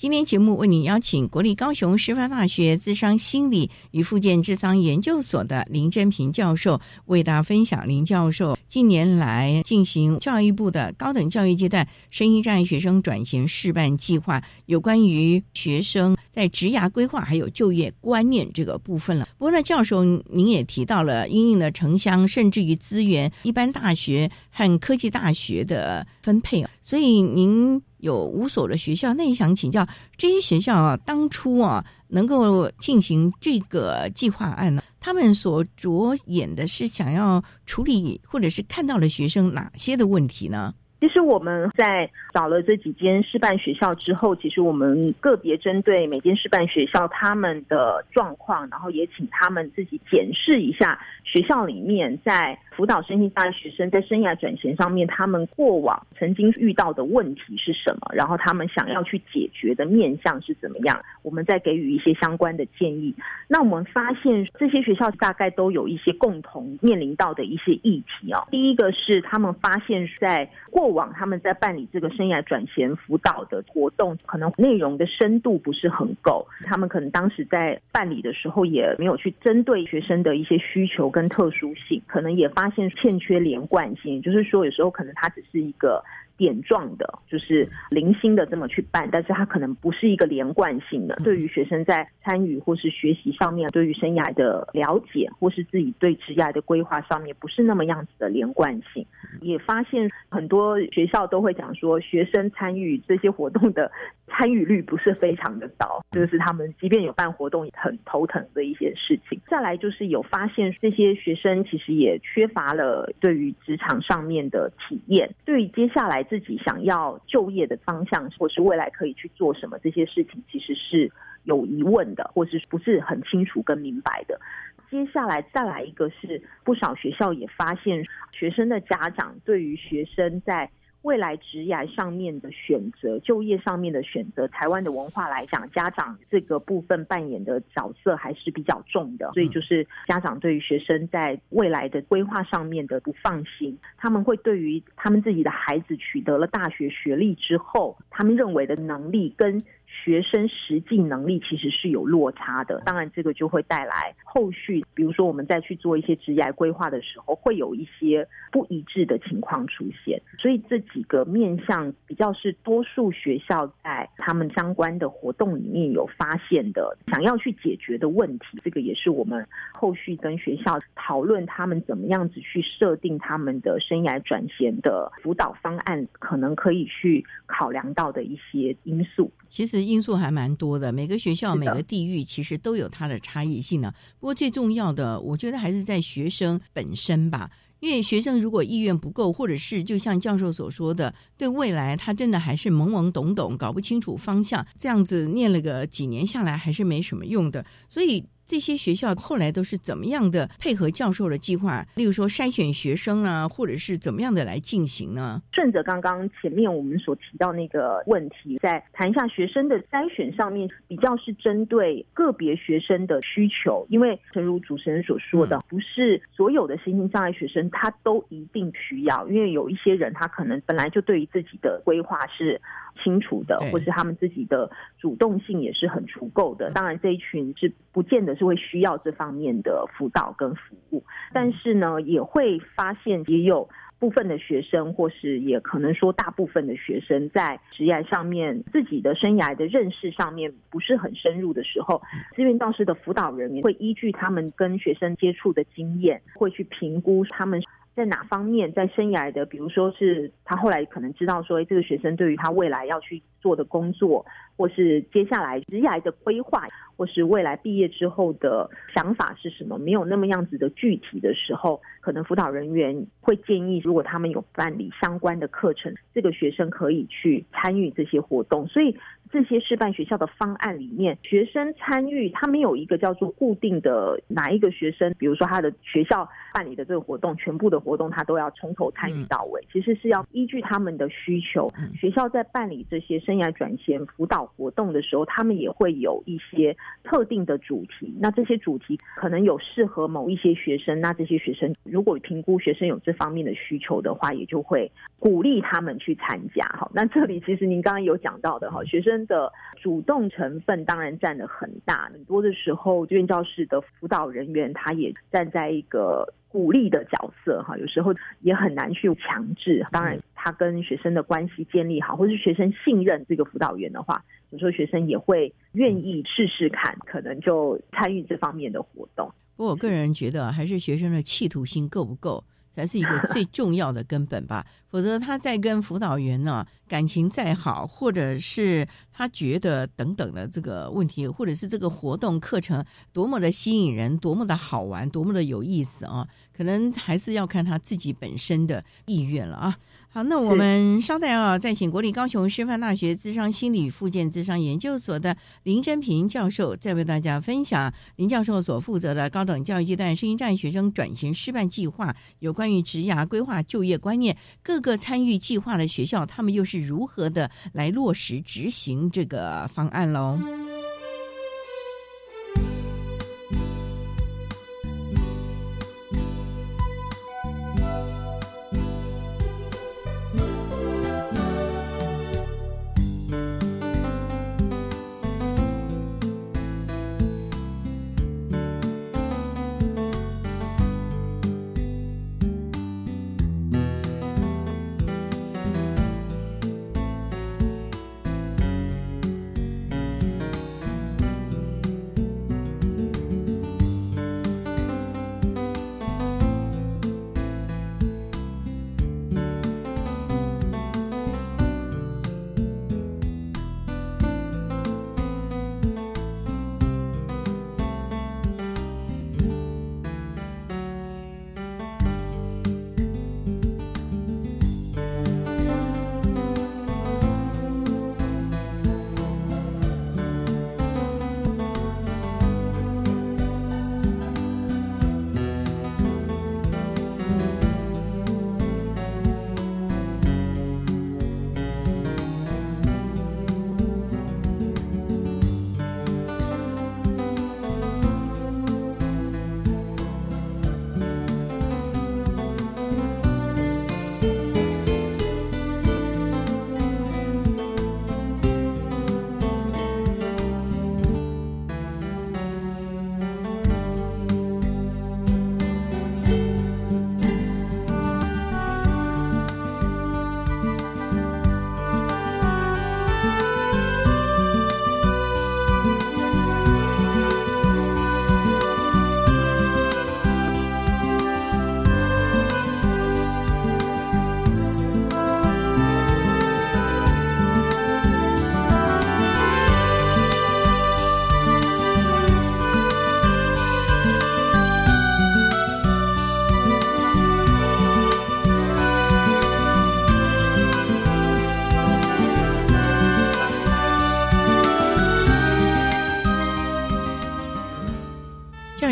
[0.00, 7.86] 今天节目为您邀请国立高雄师范大学智商心理与附件智商研究所的林真平教授为大家分享。
[7.86, 19.28] 林教授近年来进行教育部的高等教育阶段声音障碍学生转型示范计划，有关于学生在职涯规划还有就业观念这个部分了。
[19.36, 22.74] 不过呢，教授您也提到了因应的城乡，甚至于。
[22.76, 29.86] 资源一般大学和科技大学的分配所以您有五所的学校，那也想请教
[30.16, 40.74] 这些学校啊，当初啊能够进行这个计划案呢，他们所着眼的是想要处理或者是看到了学生哪些的问题呢？
[41.00, 63.14] 其实我们在找了这几间示范学校之后，其实我们个别针对每间示范学校他们的状况，然后也请他们自己检视一下学校里面在辅导身心障碍学生在生涯转型上面，他们过往曾经遇到的问题是什么，然后他们想要去解决的面向是怎么样，我们再给予一些相关的建议。
[63.48, 68.46] 那我们发现这些学校大概都有一些共同面临到的一些议题哦。
[68.50, 76.46] 第一个是他们发现在过往他们在办理这个生涯转衔辅导的活动，可能内容的深度不是很够。
[76.64, 86.02] 他们可能当时在办理的时候也没有去针对学生的一些需求跟特殊性，可能也发现欠缺连贯性，就是说有时候可能它只是一个。
[86.40, 91.14] 点状的，就是零星的这么去办，但是它可能不是一个连贯性的。
[91.16, 99.04] 对于学生在参与或是学习上面，对于生涯的了解，或是自己对职业的规划上面，不是那么样子的连贯性。
[99.42, 103.92] 也发现很多学校都会讲说，学生参与这些活动的
[104.30, 109.38] 参与率不是非常的高，这是他们即便有办活动也很头疼的一些事情。
[109.46, 116.20] 再来就是有发现这些学生其实也缺乏了对于职场上面的体验，对于接下来。
[116.30, 121.10] 自己想要就业的方向，或是未来可以去做什么，这些事情其实是
[121.42, 124.40] 有疑问的，或是不是很清楚跟明白的。
[124.88, 130.70] 接下来再来一个是，不少学校也发现，学生的家长对于学生在。
[131.02, 149.60] 未来职业上面的选择，就业上面的选择，台湾的文化来讲，家长这个部分扮演的角色还是比较重的，所以就是家长对于学生在未来的规划上面的不放心，他们会对于他们自己的孩子取得了大学学历之后，他们认为的能力跟。
[150.02, 160.20] 学生实际能力其实是有落差的，当然这个就会带来后续，比如说我们再去做一些职业规划的时候，会有一些不一致的情况出现。
[160.38, 168.58] 所以这几个面向比较是多数学校在他们相关的活动里面有发现的，想要去解决的问题。
[168.64, 179.30] 这个也是我们后续跟学校讨论他们怎么样子去设定他们的生涯转型的辅导方案，可能可以去考量到的一些因素。
[179.48, 183.92] 其实因素还蛮多的，每个学校、每个地域其实都有它的差异性呢。
[184.18, 187.50] 不过最重要的，我觉得还是在学生本身吧。
[187.80, 197.64] 因为学生如果意愿不够，或者是就像教授所说的，对未来他真的还是懵懵懂懂，搞不清楚方向，这样子念了个几年下来还是没什么用的。
[197.88, 198.24] 所以。
[198.50, 201.86] 这些学校后来都是怎么样的配合教授的计划？
[201.94, 205.40] 例如说筛选学生啊，或者是怎么样的来进行呢？
[205.52, 222.60] 顺着刚刚前面我们所提到那个问题，在谈一下学生的筛选上面，比较是针对个别学生的需求，因为正如主持人所说的，不是所有的身心障碍学生他都一定需要，因为有一些人他可能本来就对于自己的规划是。
[223.02, 226.70] 清楚的，或是他们自己的主动性也是很足够的。
[226.70, 242.02] 当然，这一群是不见得是会需要这方面的辅导跟服务，但是呢，也会发现也有部分的学生，或是也可能说大部分的学生，在职业上面自己的生涯的认识上面不是很深入的时候，
[242.34, 247.62] 资源教师的辅导人员会依据他们跟学生接触的经验，会去评估他们。
[247.94, 254.24] 在哪方面，在生涯的，比如说是他后来可能知道说，哎这个学生对于他未来要去做的工作，
[254.56, 268.66] 或是接下来职业的规划，或是未来毕业之后的想法是什么，没有那么样子的具体的时候，可能辅导人员会建议，如果他们有办理相关的课程，这个学生可以去参与这些活动。
[268.66, 268.96] 所以。
[269.32, 279.64] 这些示范学校的方案里面，学生参与，他没有一个叫做固定的哪一个学生，比如说他的学校办理的这个活动，全部的活动他都要从头参与到尾。
[279.72, 288.12] 其实是要依据他们的需求，学校在办理这些生涯转型辅导活动的时候，他们也会有一些特定的主题。
[288.18, 296.66] 那这些主题可能有适合某一些学生，那这些学生如果评估学生有这方面的需求的话，也就会鼓励他们去参加。
[296.78, 299.10] 好，那这里其实您刚刚有讲到的哈，学生。
[299.26, 309.86] 的主动成分当然占的很大，很多的时候，院教室的辅导人员他也站在一个鼓励的角色哈，有时候也很难去强制。
[309.92, 319.30] 当然，他跟学生的关系建立好，或是学生信任这个辅导员的话，有时候学生也会愿意试试看，可能就参与这方面的活动。
[319.60, 322.42] 不过，我个人觉得还是学生的企图心够不够。
[322.74, 339.76] 才是一个 最重要的根本吧，否则他在跟辅导员呢感情再好，或者是他觉得等等的这个问题，或者是这个活动课程多么的吸引人，多么的好玩，多么的有意思啊，可能还是要看他自己本身的意愿了啊。
[340.12, 360.36] 好，那我们稍待啊，再请国立高雄师范大学智商心理附件智商研究所的林真平教授，再为大家分享林教授所负责的高等教育阶段声音障学生转型示范计划，有关于职涯规划、就业观念，各个参与计划的学校，他们又是如何的来落实执行这个方案喽？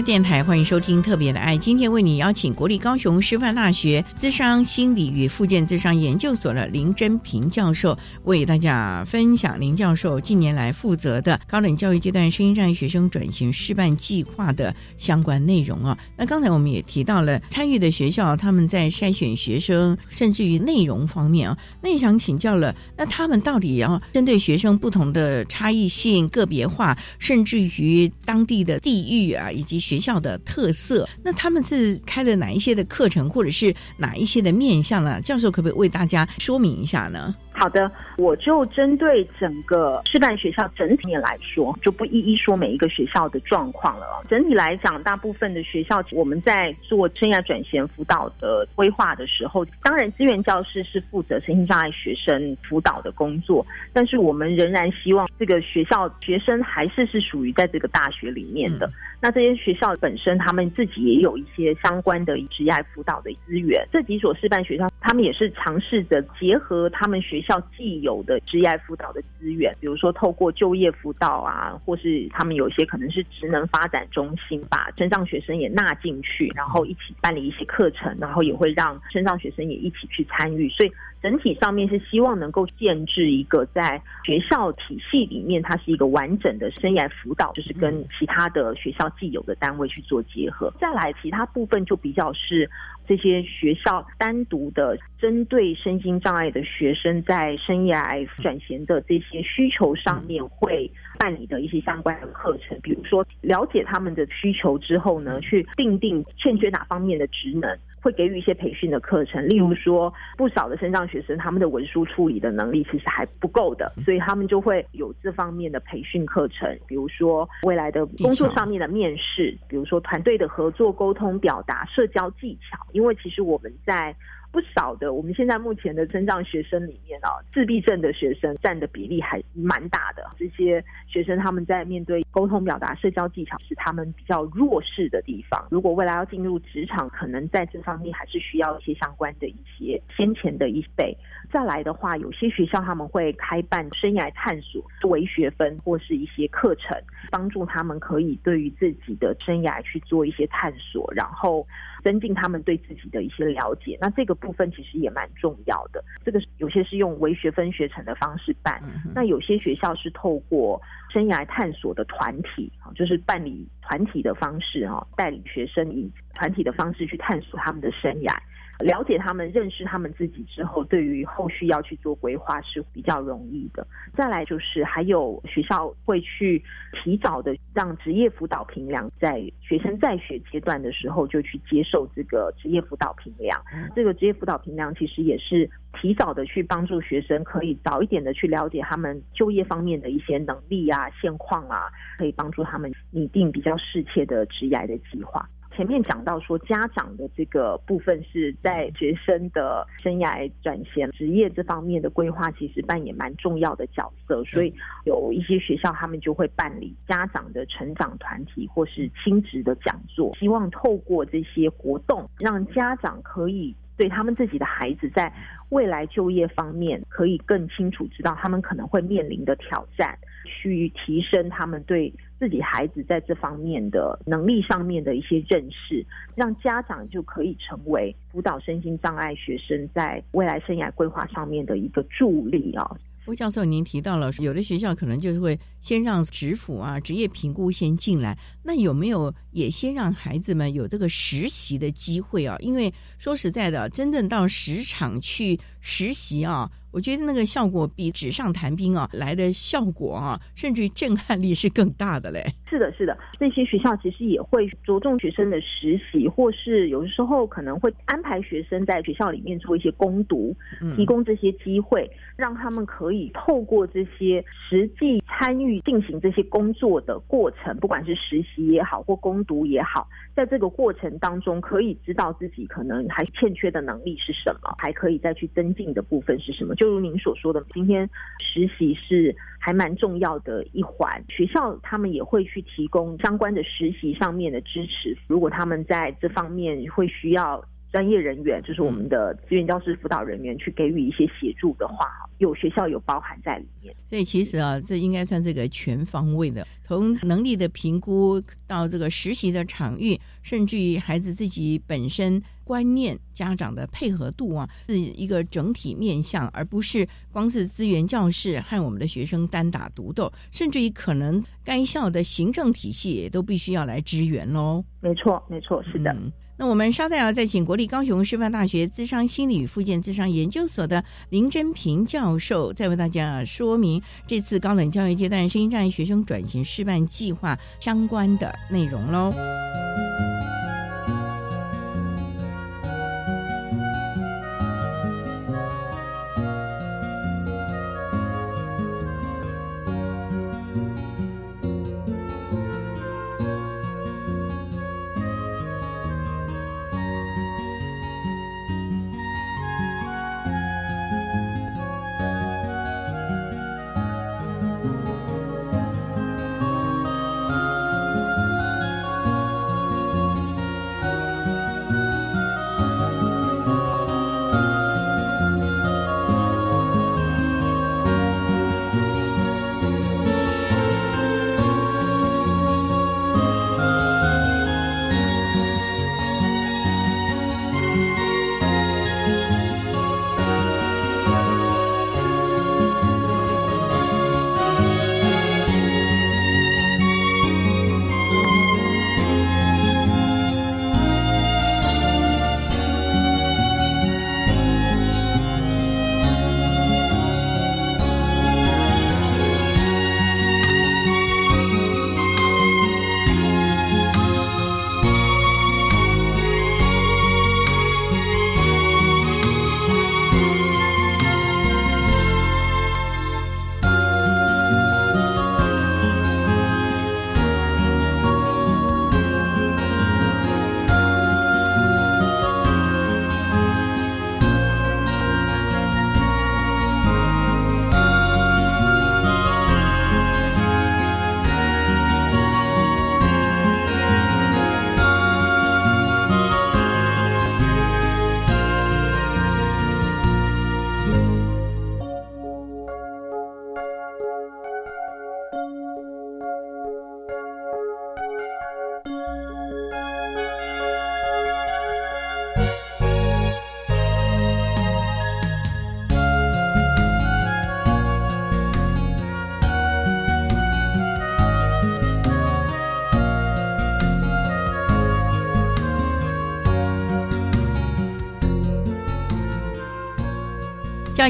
[0.08, 1.54] 电台，欢迎收听《特别的爱》。
[1.58, 7.94] 今天为你邀请国立高雄师范大学资商心理与附件资商研究所的林真平教授，
[8.24, 15.98] 为大家分享林教授近年来负责的高等教育阶段声音障碍学生转型示范计划的相关内容啊。
[16.16, 35.20] 那刚才我们也提到了参与的学校，他们在筛选学生，甚至于内容方面啊，那也想请教了，那他们到底要针对学生不同的差异性、个别化，甚至于当地的地域啊，以及学学校的特色，那他们是开了哪一些的课程，或者是哪一些的面向呢？
[35.20, 37.34] 教授可不可以为大家说明一下呢？
[37.58, 44.06] 好的，我就针对整个示范学校整体来说，就不一一说每一个学校的状况了。
[44.28, 58.88] 整体来讲，大部分的学校我们在做生涯转型辅导的规划的时候，当然资源教师是负责身心障碍学生辅导的工作，但是我们仍然希望这个学校学生还是是属于在这个大学里面的。
[59.20, 63.84] 那这些学校本身他们自己也有一些相关的职业辅导的资源。
[63.90, 67.58] 这几所示范学校，他们也是尝试着结合他们学校校。
[67.76, 80.92] 既有的职业辅导的资源，比如说透过就业辅导啊，或是他们有一些可能是职能发展中心，把身障学生也纳进去，然后一起办理一些课程，然后也会让身障学生也一起去参与，所以。
[81.20, 90.72] 整体上面是希望能够建制一个在学校体系里面，它是一个完整的生涯辅导，就是跟其他的学校既有的单位去做结合。
[90.80, 92.70] 再来，其他部分就比较是
[93.08, 107.78] 这些学校单独的针对身心障碍的学生在生涯转型的这些需求上面会办理的一些相关的课程，比如说了解他们的需求之后呢，去定定欠缺哪方面的职能。
[108.00, 124.14] 会给予一些培训的课程，例如说，不少的身障学生他们的文书处理的能力其实还不够的，所以他们就会有这方面的培训课程，比如说未来的工作上面的面试，比如说团队的合作、沟通、表达、社交技巧，因为其实我们在。
[124.50, 130.24] 不少的，我们现在目前的增长学生里面啊，自闭症的学生占的比例还蛮大的。
[130.38, 135.66] 这些学生他们在面对沟通、表达、社交技巧是他们比较弱势的地方。
[135.72, 141.16] 如果未来要进入职场，可能在这方面还是需要一些相关的一些先前的一倍。
[141.50, 146.96] 再来的话，有些学校他们会开办生涯探索为学分或是一些课程，
[147.32, 151.66] 帮助他们可以对于自己的生涯去做一些探索，然后。
[152.02, 156.02] 增进他们对自己的一些了解，那这个部分其实也蛮重要的。
[156.24, 158.82] 这个有些是用微学分学程的方式办，
[159.14, 160.80] 那有些学校是透过
[161.12, 168.34] 生涯探索的团体，就是办理团体的方式哈，带领学生以团体的方式去探索他们的生涯。
[168.78, 173.86] 了解他们、认识他们自己之后，对于后续要去做规划是比较容易的。
[174.16, 176.62] 再来就是还有学校会去
[176.92, 183.60] 提早的让职业辅导评量在学生在学阶段的时候就去接受这个职业辅导评量。
[183.96, 185.68] 这个职业辅导评量其实也是
[186.00, 195.48] 提早的去帮助学生可以早一点的去了解他们就业方面的一些能力啊、现况啊，可以帮助他们拟定比较适切的职业的计划。
[195.78, 204.42] 前面讲到说，家长的这个部分是在学生的生涯转型、职业这方面的规划，其实扮演蛮重要的角色。
[204.42, 204.74] 所以
[205.04, 215.32] 有一些学校，他们就会办理家长的成长团体或是亲职的讲座，希望透过这些活动，让家长可以对他们自己的孩子在
[215.68, 222.12] 未来就业方面，可以更清楚知道他们可能会面临的挑战，去提升他们对。
[222.38, 232.96] 自己孩子在这方面的能力上面的一些认识，让家长就可以成为辅导身心障碍学生在未来生涯规划上面的一个助力啊。
[233.26, 242.56] 吴教授，您提到了有的学校可能就是会先让职辅啊、职业评估先进来，那有没有也先让孩子们有这个实习的机会啊？
[242.60, 246.70] 因为说实在的，真正到实场去实习啊。
[246.98, 252.44] 我觉得那个效果比纸上谈兵啊来的效果啊，甚至于震撼力是更大的嘞。
[252.68, 260.52] 是的，是的，那些学校其实也会着重学生的实习，或是有的时候可能会安排学生在学校里面做一些攻读，
[260.96, 276.74] 提供这些机会，让他们可以透过这些实际参与进行这些工作的过程，不管是实习也好，或攻读也好，在这个过程当中，可以知道自己可能还欠缺的能力是什么，还可以再去增进的部分是什么。
[276.74, 278.08] 就如您所说的，今天
[278.38, 281.22] 实习是还蛮重要的一环。
[281.28, 285.16] 学校他们也会去提供相关的实习上面的支持。
[285.26, 293.94] 如果他们在这方面会需要专业人员，就是我们的资源教师辅导人员去给予一些协助的话，有学校有包含在里面。
[294.04, 314.84] 所以其实啊，这应该算是个全方位的，从能力的评估到这个实习的场域，甚至于孩子自己本身观念、家长的配合度啊，是一个整体面向，而不是光是资源教室和我们的学生单打独斗，甚至于可能该校的行政体系也都必须要来支援喽。
[315.00, 316.14] 没错，没错，是的。
[316.58, 329.32] 那我们稍待要再请国立高雄师范大学资商心理与附件资商研究所的林真平教授，再为大家说明这次高等教育阶段声音障碍学生转型示范计划相关的内容喽。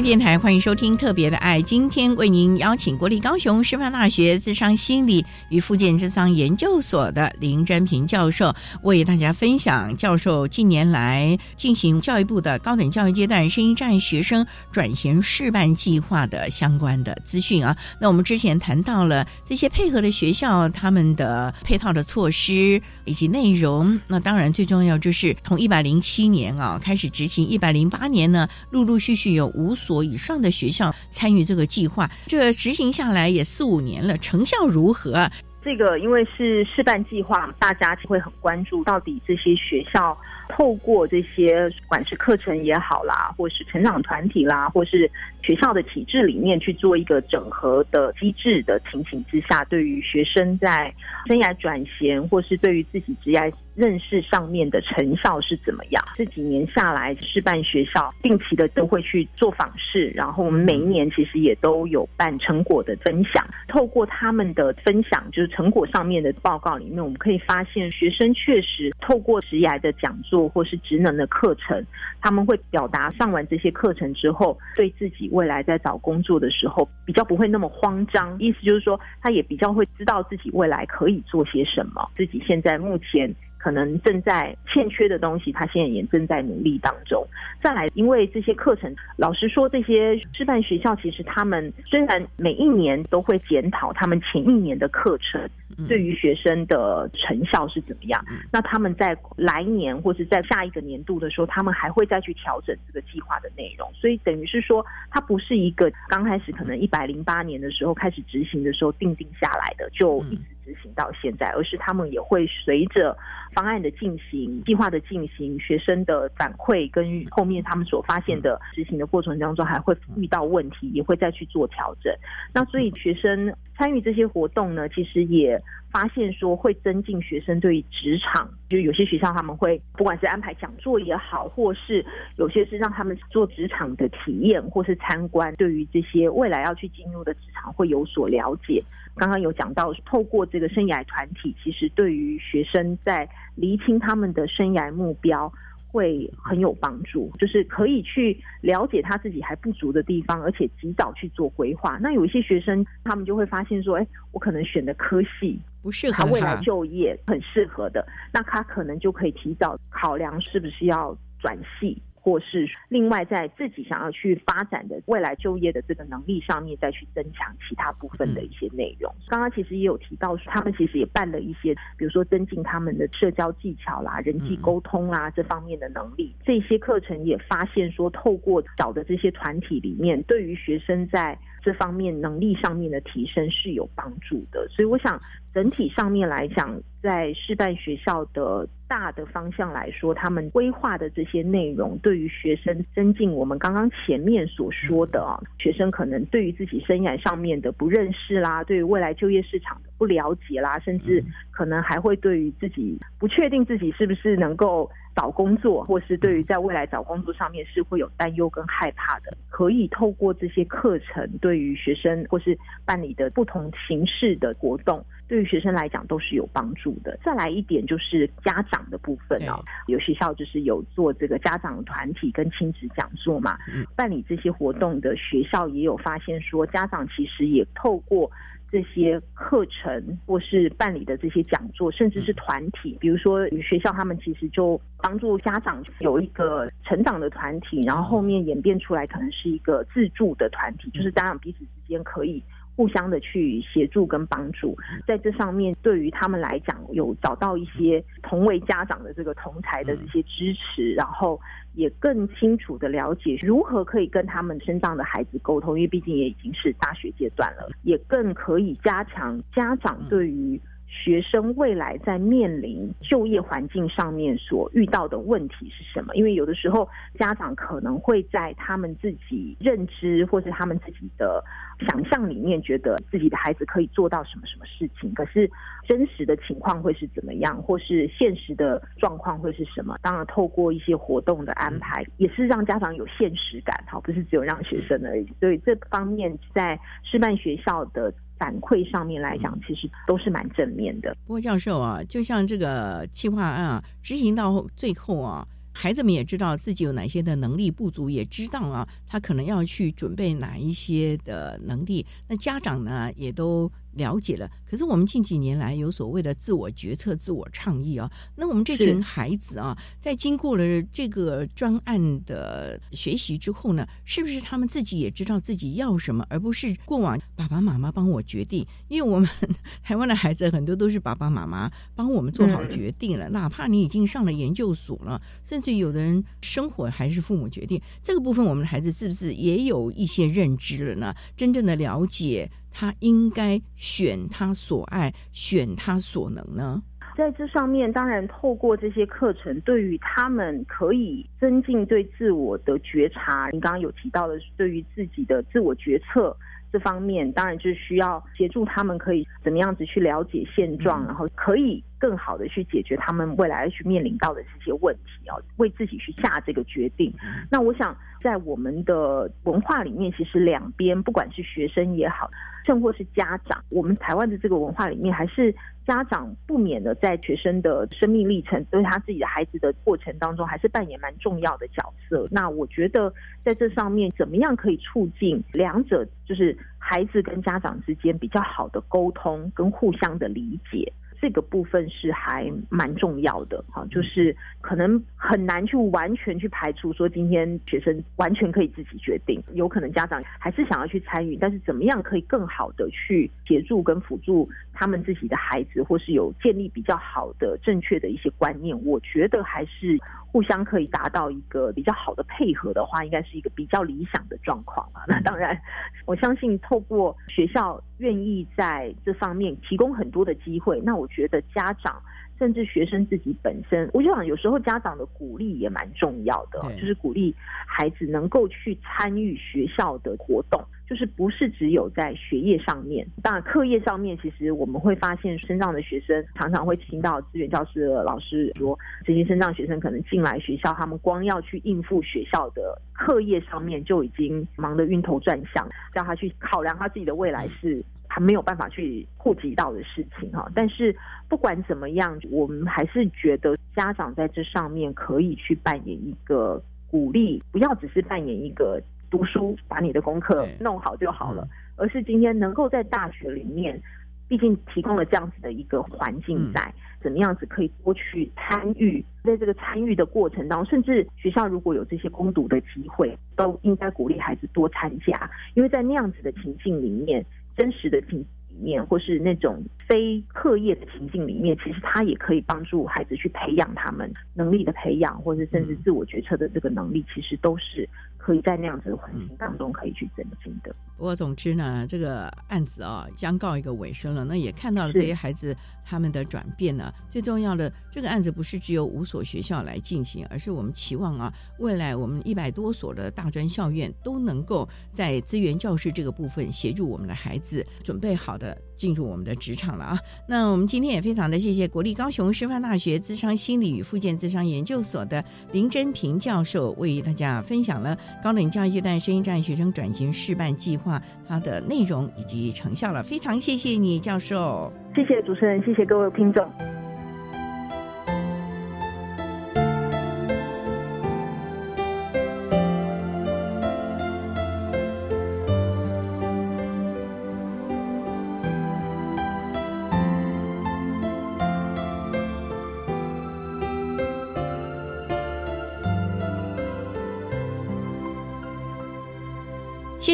[0.01, 17.75] 电台欢迎收听特别的爱，今天为您邀请国立高雄师范大学智商心理与附件智商研究所的林真平教授，为大家分享教授近年来进行教育部的高等教育阶段声音障碍学生转型示范计划的相关的资讯啊。
[17.99, 23.99] 那我们之前谈到了这些配合的学校，他们的配套的措施以及内容。
[24.07, 35.27] 那当然最重要就是从一百零七年啊开始执行，一百零八年呢，陆陆续续有无数所以上的学校参与这个计划，这执行下来也四五年了，成效如何？
[35.63, 40.15] 这个因为是示范计划，大家会很关注，到底这些学校
[40.47, 45.09] 透过这些不管是课程也好啦，或是成长团体啦，或是
[45.41, 50.93] 学校的体制里面去做一个整合的机制的情形之下，对于学生在
[51.25, 53.51] 生涯转型，或是对于自己职业。
[53.79, 56.03] 认识上面的成效是怎么样？
[56.17, 63.47] 这几年下来，示范学校定期的都会去做访视，然后我们每一年其实也都有办成果的分享。
[63.69, 71.81] 透过他们的分享，就是成果上面的报告里面，我们可以发现学生确实透过职涯的讲座或是职能的课程，
[72.19, 78.37] 他们会表达上完这些课程之后，对自己未来在找工作的时候比较不会那么慌张。
[78.39, 83.33] 意思就是说，他也比较会知道自己未来可以做些什么，自己现在目前。
[83.59, 87.23] 可能正在欠缺的东西，他现在也正在努力当中。
[87.61, 95.41] 再来，因为这些课程，老实说，这些师范学校其实他们虽然每一年都会检讨他们前一年的课程
[95.87, 103.91] 对于学生的成效是怎么样，那他们在来年或是在下一个年度的时候，他们还会再去调整这个计划的内容。
[103.93, 110.41] 所以等于是说，它不是一个刚开始可能一百零八年的时候开始执行的时候定定下来的就一直。
[110.69, 113.17] 执行到现在，而是他们也会随着
[113.53, 122.13] 方案的进行、计划的进行、学生的反馈跟后面他们所发现的执行的过程当中，还会遇到问题，也会再去做调整。
[122.53, 125.59] 那所以学生参与这些活动呢，其实也。
[125.91, 132.05] 发现说会增进学生对于职场，就有些学校他们会不管是安排讲座也好，或是
[132.35, 138.83] 有些是让他们做职场的体验或是参观，对于这些未来要去进入的职场会有所了解。
[139.15, 145.51] 刚刚有讲到，透过这个生涯团体，其实对于学生在厘清他们的生涯目标。
[145.91, 151.97] 会很有帮助，就是可以去了解他自己还不足的地方，而且及早去做规划。
[151.99, 161.99] 那有一些学生，他们就会发现说，哎，我可能选的科系不适合他未来就业很适合的，那他可能就可以提早考量是不是要转系。
[162.21, 169.13] 或是另外在自己想要去发展的未来就业的这个能力上面，再去增强其他部分的一些内容。
[169.27, 176.35] 刚刚其实也有提到，他们其实也办了一些，比如说增进他们的社交技巧啦、人际沟通啦这方面的能力。
[176.43, 184.67] 这些课程也发现说，透过找的这些团体里面，对于学生在这方面能力上面的提升是有帮助的。
[184.69, 185.19] 所以我想。
[185.51, 204.89] 整体上面来讲，在示范学校的大的方向来说，他们规划的这些内容，对于学生增进我们刚刚前面所说的啊，学生可能对于自己生涯上面的不认识啦，对于未来就业市场不了解啦，甚至可能还会对于自己不确定自己是不是能够。
[205.15, 217.19] 找工作，或是对于在未来找工作上面是会有担忧跟害怕的，可以透过这些课程，对于学生或是办理的不同形式的活动，对于学生来讲都是有帮助的。
[217.21, 223.57] 再来一点就是家长的部分哦，有学校就是有做这个家长团体跟亲子讲座嘛，
[223.97, 228.31] 办理这些活动的学校也有发现说，家长其实也透过。
[228.71, 242.43] 这些课程或是办理的这些讲座，甚至是团体，比如说学校，他们其实就帮助家长有一个成长的团体，然后后面演变出来可能是一个自助的团体，就是家长彼此之间可以。
[242.79, 244.73] 互相的去协助跟帮助，
[245.05, 251.37] 在这上面对于他们来讲，有找到一些同为家长的这个同才的这些支持，然后
[251.73, 260.57] 也更清楚的了解如何可以跟他们身上的孩子沟通，因为毕竟也已经是大学阶段了，也更可以加强家长对于。
[260.91, 266.15] 学生未来在面临就业环境上面所遇到的问题是什么？
[266.15, 271.43] 因为有的时候家长可能会在他们自己认知或是他们自己的
[271.87, 275.49] 想象里面，觉得自己的孩子可以做到什么什么事情，可是
[275.87, 279.95] 真实的情况会是怎么样，或是现实的状况会是什么？
[280.01, 285.31] 当然，透过一些活动的安排，也是让家长有现实感，好，不是只有让学生而已。
[285.39, 288.11] 所以这方面在师范学校的。
[288.39, 291.15] 反馈上面来讲，其实都是蛮正面的。
[291.27, 302.05] 不过教授啊，就像这个计划案啊，执行到最后啊，孩子们也知道自己有哪些的能力不足，也知道啊，他可能要去准备哪一些的能力。
[302.29, 303.69] 那家长呢，也都。
[303.93, 308.09] 了解了，可是我们近几年来有所谓的自我决策、自我倡议啊。
[308.35, 318.65] 那我们这群孩子啊，在经过了这个专案的学习之后呢，是不是他们自己也知道自己要什么，而不是过往爸爸妈妈帮我决定？
[318.87, 319.27] 因为我们
[319.83, 327.81] 台湾的孩子很多都是爸爸妈妈帮我们做好决定了，哪怕你已经上了研究所了，甚至有的人生活还是父母决定。
[328.03, 331.15] 这个部分，我们的孩子是不是也有一些认知了呢？
[331.35, 332.49] 真正的了解。
[332.71, 336.81] 他应该选他所爱，选他所能呢？
[337.17, 343.49] 在这上面，当然透过这些课程，对于他们可以增进对自我的觉察。
[343.51, 346.35] 您刚刚有提到的，对于自己的自我决策
[346.71, 357.13] 这方面，当然就是需要协助他们，可以怎么样子去了解现状，然后可以更好的去解决他们未来要去面临到的这些问题哦，为自己去下这个决定。
[357.51, 362.31] 那我想，在我们的文化里面，其实两边不管是学生也好。
[362.65, 365.51] 甚或是家长，我们台湾的这个文化里面，还是
[365.87, 372.27] 家长不免的在学生的生命历程，对他自己的孩子的过程当中，还是扮演蛮重要的角色。
[372.29, 373.11] 那我觉得
[373.43, 380.93] 在这上面，怎么样可以促进两者，就是孩子跟家长之间比较好的沟通跟互相的理解。
[381.21, 399.99] 这个部分是还蛮重要的，哈，就是可能很难去完全去排除说今天学生完全可以自己决定，有可能家长还是想要去参与，但是怎么样可以更好的去协助跟辅助他们自己的孩子，或是有建立比较好的正确的一些观念，我觉得还是
[400.31, 405.03] 互相可以达到一个比较好的配合的话，应该是一个比较理想的状况啊。
[405.07, 405.59] 那当然，
[406.05, 412.01] 我相信透过学校愿意在这方面提供很多的机会，那我觉得家长。
[412.37, 417.35] 甚至学生自己本身，我就想有时候家长的鼓励也蛮重要的，就是鼓励
[417.67, 423.05] 孩子能够去参与学校的活动，就是不是只有在学业上面。
[423.21, 437.83] 当然，课业上面其实我们会发现，身障的学生常常会听到资源教室的老师说，这些身障学生可能进来学校，他们光要去应付学校的课业上面就已经忙得晕头转向，叫他去考量他自己的未来是。
[438.11, 440.93] 他没有办法去顾及到的事情哈，但是
[441.27, 446.59] 不管怎么样，我们还是觉得家长在这上面可以去扮演一个
[446.89, 453.81] 鼓励，不要只是扮演一个读书把你的功课弄好就好了，而是今天能够在大学里面，
[454.27, 467.25] 毕竟提供了这样子的一个环境，在怎么样子可以多去参与，在这个参与的过程当中，甚至学校如果有这些攻读的机会，都应该鼓励孩子多参加，因为在那样子的情境里面。
[467.57, 468.25] 真实的情里
[468.61, 477.87] 面，或是那种非课业的情境里面，其实他也可以帮助孩子去培养他们能力的培养，或者甚至自我决策的这个能力，其实都是。
[478.21, 480.75] 可以在那样子的环境当中可以去增进的。
[480.99, 484.25] 不过，总之呢，这个案子啊将告一个尾声了。
[484.25, 486.93] 那也看到了这些孩子他们的转变呢。
[487.09, 499.99] 最重要的，这个案子不是只有五所学校来进行，而是我们期望啊，未来我们一百多所的大专校院都能够在资源教室这个部分协助我们的孩子准备好的进入我们的职场了啊。
[500.25, 505.21] 那我们今天也非常的谢谢国立高雄师范大学智商心理与附件智商研究所的
[505.51, 507.97] 林真平教授为大家分享了。
[508.23, 514.71] 高等教育阶段声音站学生转型示范计划，它的内容以及成效了，非常谢谢你，教授。
[514.95, 516.88] 谢谢主持人，谢谢各位听众。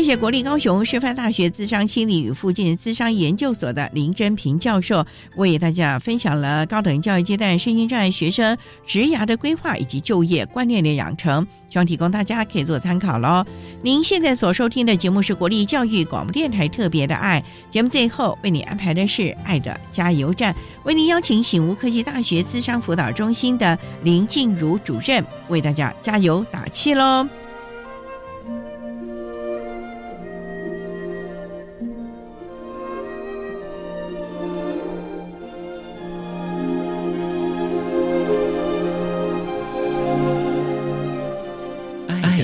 [0.06, 5.04] 谢国立高雄师范大学资商心理与附近资商研究所的林真平教授，
[5.36, 13.44] 为大家分享了高等教育阶段身心障碍学生职涯的规划以及就业观念的养成，希望提供大家可以做参考喽。
[13.82, 27.28] 您现在所收听的节目是国立教育广播电台特别的爱节目，最后为你安排的是爱的加油站，为您邀请醒悟科技大学资商辅导中心的林静茹主任为大家加油打气喽。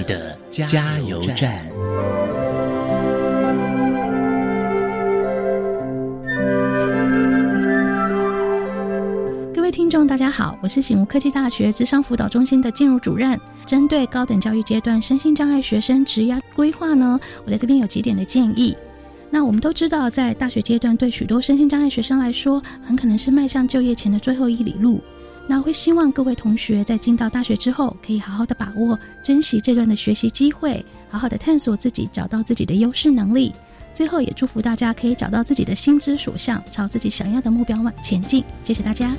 [0.04, 1.66] 的加油站。
[9.54, 13.40] 各位听众，大家好，我是醒悟科技大学智商辅导中心的进入主任。
[13.66, 18.76] 针对高等教育阶段身心障碍学生职业规划呢，我在这边有几点的建议。
[19.30, 25.00] 那我们都知道，在大学阶段，对许多身心障碍学生来说，很可能是迈向就业前的最后一里路。
[25.48, 33.54] 那会希望各位同学在进到大学之后，可以好好的把握、珍惜这段的学习机会，好好的探索自己，找到自己的优势能力。
[33.94, 38.44] 最后也祝福大家可以找到自己的心之所向，朝自己想要的目标往前进。
[38.64, 39.14] 谢谢大家。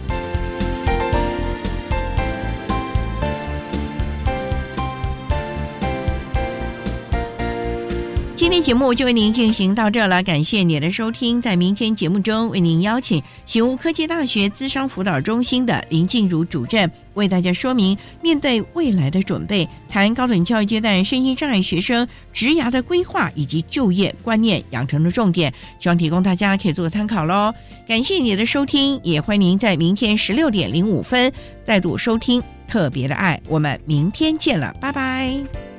[8.53, 11.40] 今天节目就为您进行到这了，感谢您的收听。
[11.40, 27.55] 在明天节目中，为您邀请醒悟科技大学资商辅导中心的林静茹主任，为大家说明面对未来的准备，谈高等教育阶段身心障碍学生职涯的规划以及就业观念养成的重点，希望提供大家可以做个参考喽。
[27.88, 31.32] 感谢你的收听，也欢迎您在明天十六点零五分
[31.64, 33.40] 再度收听特别的爱。
[33.48, 35.72] 我们明天见了，拜拜。